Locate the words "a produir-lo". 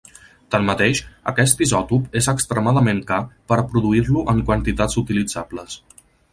3.65-4.27